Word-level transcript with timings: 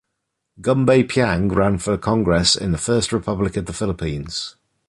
Gumbay 0.61 1.03
Piang 1.07 1.47
ran 1.55 1.77
for 1.77 1.95
congress 1.95 2.55
in 2.55 2.71
the 2.71 2.79
First 2.79 3.13
Republic 3.13 3.55
of 3.55 3.67
the 3.67 3.71
Philippines. 3.73 4.55